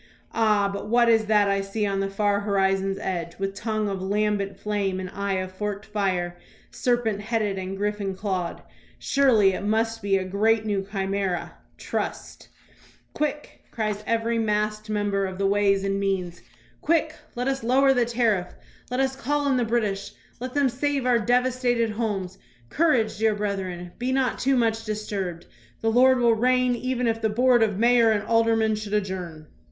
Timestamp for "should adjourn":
28.73-29.45